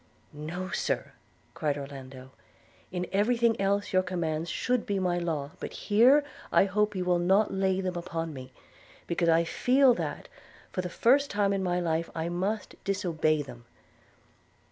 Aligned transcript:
'No, 0.33 0.69
Sir,' 0.71 1.13
cried 1.53 1.77
Orlando: 1.77 2.31
'in 2.91 3.05
every 3.11 3.37
thing 3.37 3.61
else 3.61 3.93
your 3.93 4.01
commands 4.01 4.49
should 4.49 4.87
be 4.87 4.97
my 4.97 5.19
law; 5.19 5.51
but 5.59 5.73
here 5.73 6.23
I 6.51 6.65
hope 6.65 6.95
you 6.95 7.05
will 7.05 7.19
not 7.19 7.53
lay 7.53 7.81
them 7.81 7.95
upon 7.95 8.33
me, 8.33 8.51
because 9.05 9.29
I 9.29 9.43
feel 9.43 9.93
that, 9.93 10.27
for 10.71 10.81
the 10.81 10.89
first 10.89 11.29
time 11.29 11.53
in 11.53 11.61
my 11.61 11.79
life, 11.79 12.09
I 12.15 12.29
must 12.29 12.83
disobey 12.83 13.43
them.' 13.43 13.65